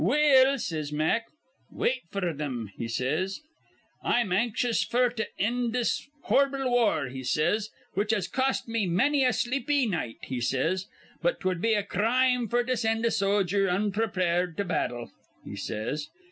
'Well,' 0.03 0.57
says 0.57 0.91
Mack,' 0.91 1.27
'wait 1.69 2.09
f'r 2.11 2.35
thim,' 2.35 2.71
he 2.75 2.87
says. 2.87 3.39
'I'm 4.03 4.31
anxious 4.31 4.83
f'r 4.83 5.15
to 5.15 5.27
ind 5.39 5.73
this 5.73 6.09
hor'ble 6.23 6.71
war,' 6.71 7.09
he 7.09 7.23
says, 7.23 7.69
'which 7.93 8.09
has 8.11 8.27
cost 8.27 8.67
me 8.67 8.87
manny 8.87 9.23
a 9.23 9.31
sleepy 9.31 9.85
night,' 9.85 10.17
he 10.25 10.41
says; 10.41 10.87
'but 11.21 11.39
'twud 11.39 11.61
be 11.61 11.75
a 11.75 11.83
crime 11.83 12.49
f'r 12.49 12.65
to 12.65 12.75
sind 12.75 13.05
a 13.05 13.11
sojer 13.11 13.67
onprepared 13.69 14.57
to 14.57 14.65
battle,' 14.65 15.11
he 15.45 15.55
says. 15.55 16.09